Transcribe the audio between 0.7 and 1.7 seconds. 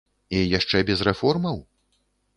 без рэформаў?